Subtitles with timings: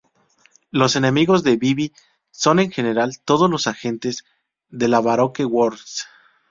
[0.71, 1.93] Los enemigos de Vivi
[2.31, 4.25] son en general todos los agentes
[4.71, 6.07] de la Baroque Works.